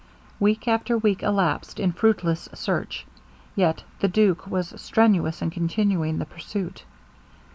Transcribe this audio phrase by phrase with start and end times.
[0.39, 3.05] Week after week elapsed in fruitless search,
[3.55, 6.85] yet the duke was strenuous in continuing the pursuit.